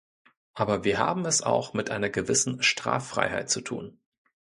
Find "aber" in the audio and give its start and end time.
0.55-0.83